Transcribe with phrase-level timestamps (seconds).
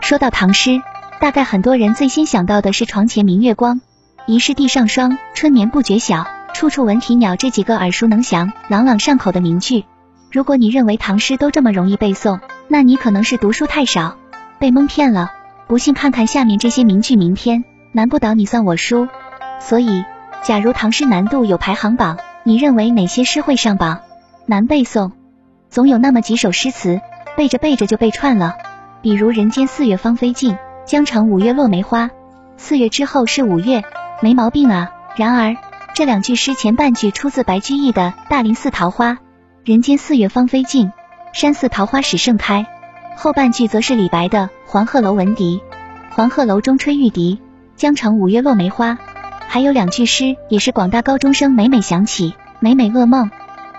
[0.00, 0.82] 说到唐诗，
[1.18, 3.80] 大概很多人最先想到的是“床前明月光，
[4.26, 9.84] 疑是地上霜，春眠不觉晓，处处闻啼鸟”这几个耳熟能详、朗朗上口的名句。
[10.30, 14.16] 如果你认为唐诗都这么容易背诵，那你可能是读书太少，
[14.58, 15.32] 被蒙骗了。
[15.66, 19.08] 不信看看下面这些名句，明天难不倒你算我输。
[19.60, 20.04] 所以，
[20.42, 24.00] 假如唐诗难度有排行榜，你认为哪些诗会上榜？
[24.46, 25.12] 难背诵，
[25.74, 27.00] 总有那么几首诗词，
[27.36, 28.54] 背着背着就背串了。
[29.02, 30.56] 比如“人间四月芳菲尽，
[30.86, 32.10] 江城五月落梅花”，
[32.56, 33.82] 四月之后是五月，
[34.22, 34.92] 没毛病啊。
[35.16, 35.56] 然而，
[35.92, 39.14] 这两句诗前半句出自白居易的《大林寺桃花》，
[39.64, 40.92] 人间四月芳菲尽，
[41.32, 42.66] 山寺桃花始盛开；
[43.16, 45.60] 后半句则是李白的《黄鹤楼闻笛》，
[46.14, 47.40] 黄鹤楼中吹玉笛，
[47.74, 48.96] 江城五月落梅花。
[49.48, 53.28] 还有两句诗也是广大高中生每每想起，每每噩梦：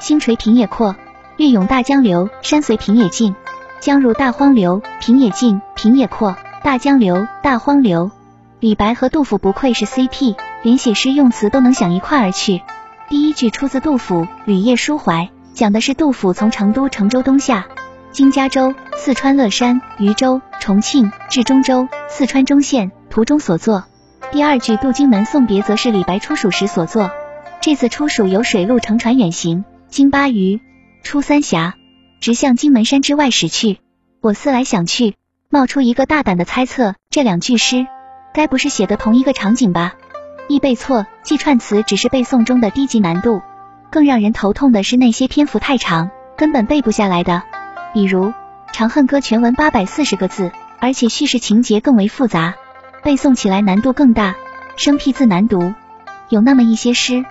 [0.00, 0.96] 星垂平野阔，
[1.36, 3.34] 月涌大江流，山随平野尽。
[3.80, 8.12] 江入大荒流，平野尽，平野阔，大江流，大荒流。
[8.60, 12.62] 李白和杜甫不愧是 CP，连写诗用词都能想一块儿去。
[13.08, 15.22] 第一句出自杜甫《旅夜抒怀》，
[15.54, 17.66] 讲的是杜甫从成都乘舟东下，
[18.12, 23.84] 经嘉州、四川乐山、渝州、重庆至中州（四川中县）途中所作。
[24.30, 27.10] 第二句《渡荆门送别》则是李白出蜀时所作。
[27.60, 30.60] 这次出蜀由水路乘船远行，经巴渝，
[31.04, 31.74] 出三峡。
[32.20, 33.80] 直向荆门山之外驶去。
[34.22, 35.14] 我思来想去，
[35.50, 37.86] 冒出一个大胆的猜测：这两句诗
[38.32, 39.92] 该不是写的同一个场景吧？
[40.48, 43.42] 易背错，记串词只是背诵中的低级难度，
[43.90, 47.42] 更让人头痛的是那些篇幅太长，根本背不下来的。
[47.92, 48.28] 比如
[48.72, 52.54] 《长恨歌》全文八百四十个字，而且叙事情节更为复杂，
[53.02, 54.34] 背诵起来难度更大，
[54.76, 55.74] 生僻字难读。
[56.30, 57.22] 有那么一些诗，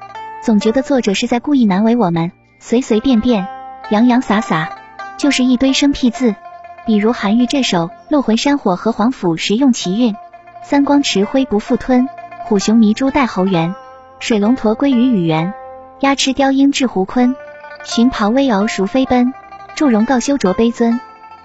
[0.44, 3.48] 总觉得作者是在故意难为我们，随随便便，
[3.90, 4.78] 洋洋洒洒。
[5.16, 6.36] 就是一堆生僻字，
[6.86, 10.16] 比如韩愈这首“鹿魂山火和黄甫时用奇韵，
[10.64, 12.10] 三光持灰不复吞，
[12.44, 13.74] 虎熊迷珠带猴园，
[14.20, 15.54] 水龙驼归于雨园，
[16.02, 17.36] 鸦翅雕鹰至胡坤，
[17.86, 19.34] 寻袍微敖孰飞奔，
[19.76, 21.00] 祝融告修卓悲尊，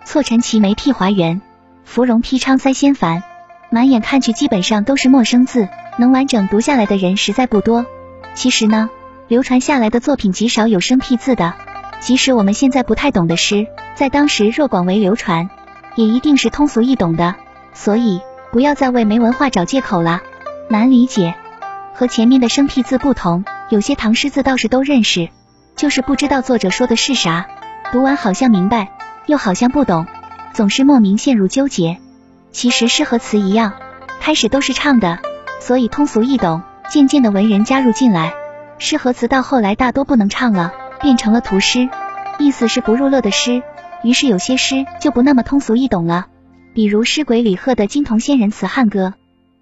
[0.04, 1.40] 错陈其眉辟华园，
[1.84, 3.22] 芙蓉披昌塞仙凡。
[3.70, 5.68] 满眼看去基本上都是陌生字，
[5.98, 7.84] 能完整读下来的人实在不多。
[8.34, 8.88] 其实呢，
[9.28, 11.54] 流传下来的作品极少有生僻字的。
[12.00, 15.50] 即使我们现在不太懂的诗，在当时若广为流传，
[15.96, 17.34] 也一定是通俗易懂的。
[17.74, 18.20] 所以
[18.50, 20.20] 不要再为没文化找借口了。
[20.68, 21.34] 难理解，
[21.94, 25.28] 和前面的生僻字不同，有些唐诗字倒是都认识，
[25.76, 27.46] 就是不知道作者说的是啥。
[27.92, 28.90] 读完好像明白，
[29.26, 30.06] 又好像不懂，
[30.52, 31.98] 总是莫名陷入纠结。
[32.52, 33.72] 其实诗和词一样，
[34.20, 35.18] 开始都是唱的，
[35.60, 36.62] 所以通俗易懂。
[36.88, 38.32] 渐渐的文人加入进来，
[38.78, 40.72] 诗和词到后来大多不能唱了。
[41.00, 41.88] 变成了图诗，
[42.38, 43.62] 意思是不入乐的诗，
[44.02, 46.26] 于是有些诗就不那么通俗易懂了。
[46.74, 49.08] 比如诗鬼李贺的《金童仙人辞汉歌》：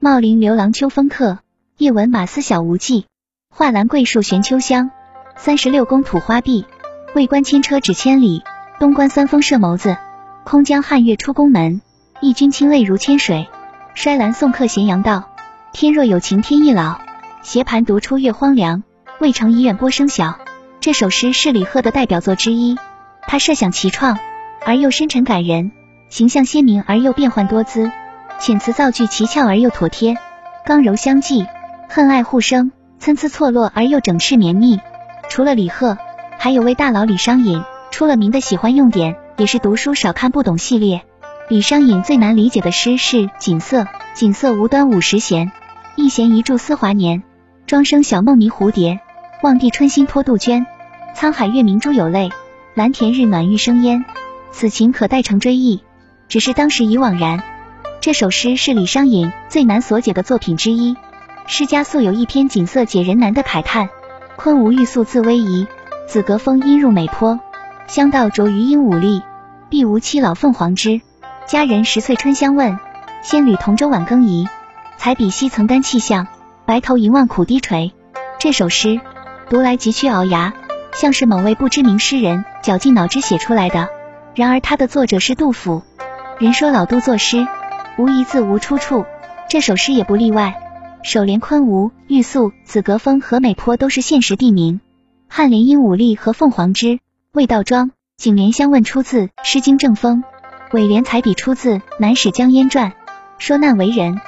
[0.01, 1.39] 茂林刘郎秋风客，
[1.79, 3.07] 夜闻马嘶晓无际。
[3.49, 4.91] 画栏桂树悬秋香，
[5.37, 6.67] 三十六宫吐花碧。
[7.15, 8.43] 魏关牵车指千里，
[8.79, 9.97] 东关三峰射眸子。
[10.45, 11.81] 空江汉月出宫门，
[12.21, 13.49] 忆君清泪如千水。
[13.95, 15.31] 衰兰送客咸阳道，
[15.73, 17.01] 天若有情天亦老。
[17.43, 18.83] 斜盘独出月荒凉，
[19.21, 20.39] 渭城遗远波声小。
[20.87, 22.77] 这首诗是李贺的代表作之一，
[23.23, 24.21] 他设想奇创
[24.65, 25.73] 而又深沉感人，
[26.11, 27.91] 形象鲜明而又变幻多姿，
[28.39, 30.17] 遣词造句奇俏而又妥帖，
[30.65, 31.45] 刚柔相济，
[31.89, 32.71] 恨爱互生，
[33.01, 34.79] 参差错落而又整饬绵密。
[35.29, 35.99] 除了李贺，
[36.39, 41.03] 还有位大佬李商隐，出了名的喜欢用典，也是读书少看不懂系列。
[41.49, 43.83] 李商隐最难理解的诗是《锦瑟》：
[44.15, 45.51] 锦瑟无端五十弦，
[45.97, 47.25] 一弦一柱思华年。
[47.67, 49.01] 庄生晓梦迷蝴蝶，
[49.43, 50.65] 望帝春心托杜鹃。
[51.17, 52.31] 沧海月明珠有泪，
[52.75, 54.05] 蓝田日暖玉生烟。
[54.53, 55.81] 此情可待成追忆，
[56.29, 57.43] 只是当时已惘然。
[58.03, 60.95] 这首诗是李商隐最难所解的作品之一。
[61.47, 63.89] 诗家素有一篇锦瑟解人难的慨叹：
[64.37, 65.67] 昆吾玉素自逶仪，
[66.07, 67.41] 紫阁风阴入美坡。
[67.87, 69.23] 香道着于鹦鹉立，
[69.71, 71.01] 碧无栖老凤凰之。
[71.47, 72.79] 佳人十岁春相问，
[73.23, 74.47] 仙侣同舟晚更移。
[74.99, 76.27] 彩笔西曾干气象，
[76.67, 77.95] 白头吟望苦低垂。
[78.39, 79.01] 这首诗
[79.49, 80.53] 读来极需熬牙。
[80.99, 83.91] 像是某位不知名诗人绞尽脑汁写出来的，
[84.35, 85.83] 然而他的作者是杜甫。
[86.39, 87.47] 人说老杜作诗
[87.99, 89.05] 无一字无出处，
[89.51, 90.55] 这首诗也不例外。
[91.03, 94.81] 首联昆吾、玉素、紫阁峰和美坡都是现实地名，
[95.31, 96.99] 颔联鹦鹉立和凤凰之、
[97.33, 100.25] 味道庄、颈联相问出自《诗经正风》，
[100.75, 102.91] 尾联彩笔出自《南史江淹传》。
[103.39, 104.19] 说难为人，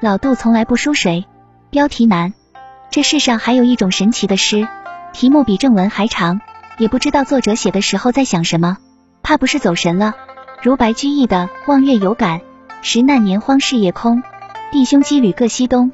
[0.00, 1.24] 老杜从来不输谁。
[1.70, 2.34] 标题难，
[2.90, 4.68] 这世上还有一种神奇的诗。
[5.18, 6.40] 题目比正文还长，
[6.78, 8.76] 也不知道作者写的时候在想什么。
[9.20, 10.14] 怕不是走神了。
[10.62, 12.38] 如白居易的《望月有感》，
[12.82, 14.22] 时难年荒事业空，
[14.70, 15.90] 弟兄羁旅各西东。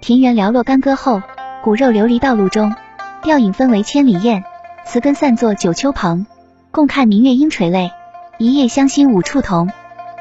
[0.00, 1.22] 田园寥落干戈后，
[1.64, 2.72] 骨肉流离道路中。
[3.20, 4.44] 吊影分为千里雁，
[4.86, 6.24] 词根散作九秋蓬。
[6.70, 7.90] 共看明月应垂泪，
[8.38, 9.68] 一夜相心无处同。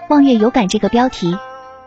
[0.10, 1.38] 望月有感这个标题，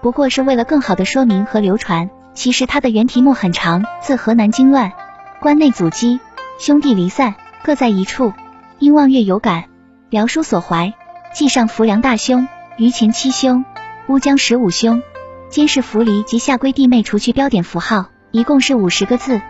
[0.02, 2.10] 不过是为了更好的说明和流传。
[2.32, 4.92] 其实它的原题目很长，自河南经乱，
[5.40, 6.20] 关内阻击，
[6.60, 8.34] 兄弟离散，各在一处，
[8.78, 9.64] 因望月有感，
[10.10, 10.92] 聊书所怀。
[11.34, 13.64] 记上浮梁大兄，余前七兄，
[14.08, 15.02] 乌江十五兄，
[15.48, 19.40] 监视扶离及下归弟妹，除去标点符号，一共是五十个字，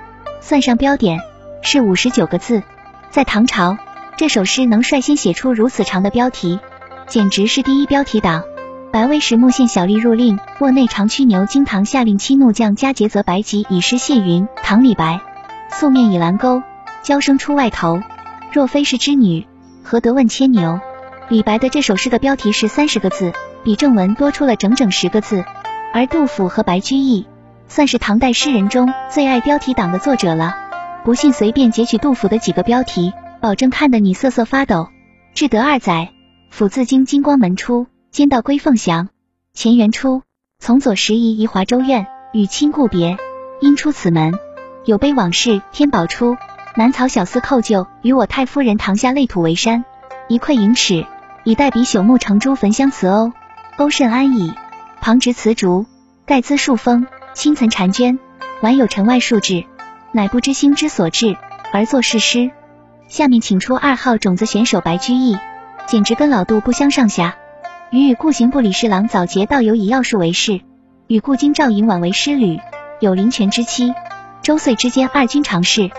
[0.40, 1.18] 算上标点
[1.62, 2.62] 是五十九个字。
[3.10, 3.76] 在唐朝，
[4.16, 6.60] 这首诗能率先写出如此长的标题，
[7.08, 8.44] 简直是第一标题党。
[8.92, 11.44] 白威时木县小吏入令，卧内长驱牛。
[11.44, 14.46] 经唐下令七怒将加节则白吉以诗谢云。
[14.62, 15.20] 唐李白，
[15.72, 16.62] 素面倚栏钩，
[17.10, 18.00] 娇声出外头。
[18.52, 19.44] 若非是织女，
[19.82, 20.78] 何得问牵牛？
[21.28, 23.32] 李白的这首诗的标题是三十个字，
[23.64, 25.44] 比正文多出了整整十个字。
[25.92, 27.26] 而杜甫和白居易
[27.66, 30.56] 算是唐代诗人中最爱标题党的作者了。
[31.04, 34.86] 不信随便截取杜甫的几个标题，保证看得你瑟瑟发抖。
[35.34, 36.12] 至德二载，
[36.48, 37.88] 甫自京金光门出。
[38.12, 39.08] 兼道归凤翔，
[39.52, 40.22] 乾元初，
[40.60, 43.16] 从左拾遗移华州院，与亲故别。
[43.60, 44.38] 因出此门，
[44.84, 46.36] 有悲往事天宝初。
[46.76, 49.84] 南曹小厮叩旧，与我太夫人堂下累土为山。
[50.28, 51.04] 一篑盈尺，
[51.42, 53.32] 以代笔朽木成朱焚香辞欧。
[53.76, 54.54] 欧甚安矣。
[55.00, 55.86] 旁植瓷竹，
[56.26, 58.18] 盖滋数峰，青岑婵娟，
[58.60, 59.64] 晚有城外数志，
[60.12, 61.36] 乃不知心之所至，
[61.72, 62.50] 而作是诗。
[63.08, 65.36] 下面请出二号种子选手白居易，
[65.86, 67.36] 简直跟老杜不相上下。
[67.90, 70.60] 与与故行部李侍郎早节道友以要术为事，
[71.08, 72.60] 与故京赵寅晚为师旅，
[73.00, 73.92] 有临泉之妻。
[74.42, 75.90] 周岁之间二君常侍。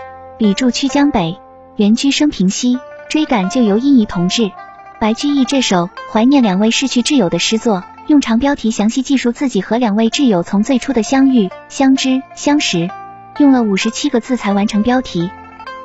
[0.42, 1.38] 李住曲江北，
[1.76, 2.76] 原居生平西，
[3.08, 4.50] 追赶旧游殷仪同志。
[4.98, 12.90] 白居易这首怀念两位逝去挚友的诗作，用长标题详细记述自己和两位挚友从最初的相遇、相知、相识，
[13.38, 15.30] 用了五十七个字才完成标题。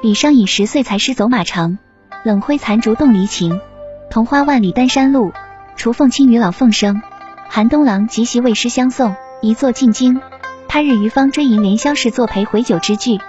[0.01, 1.77] 李商隐十岁才诗走马城，
[2.23, 3.61] 冷灰残烛动离情，
[4.09, 5.33] 桐花万里丹山路。
[5.75, 7.03] 雏凤清与老凤声，
[7.47, 10.19] 韩冬郎即席为诗相送，一作进京。
[10.67, 13.19] 他日余方追吟连萧氏作陪回酒之句，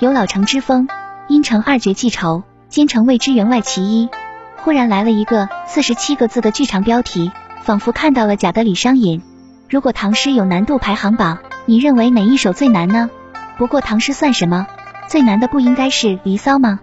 [0.00, 0.88] 有老成之风。
[1.28, 4.08] 因成二绝记仇，兼城未知员外其一。
[4.56, 7.30] 忽然来了一个四十七个字的剧场标题，
[7.62, 9.22] 仿佛看到了假的李商隐。
[9.68, 13.10] 如果唐诗有难度排行榜，你认为哪一首最难呢？
[13.58, 14.66] 不过唐诗算什么？
[15.06, 16.80] 最难的不应该是《离骚》吗？